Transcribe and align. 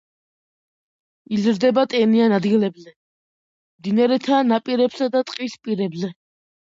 იზრდება 1.35 1.83
ტენიან 1.91 2.33
ადგილებზე, 2.37 2.93
მდინარეთა 3.81 4.39
ნაპირებსა 4.53 5.09
და 5.17 5.23
ტყის 5.33 5.57
პირებზე. 5.69 6.11